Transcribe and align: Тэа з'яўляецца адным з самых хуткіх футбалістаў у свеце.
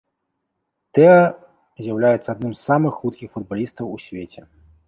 Тэа 0.97 1.17
з'яўляецца 1.87 2.25
адным 2.35 2.51
з 2.57 2.61
самых 2.69 2.93
хуткіх 3.03 3.29
футбалістаў 3.37 3.85
у 3.95 4.03
свеце. 4.09 4.41